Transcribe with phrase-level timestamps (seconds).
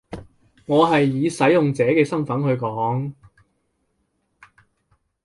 [0.65, 3.13] 我係以使用者嘅身分去講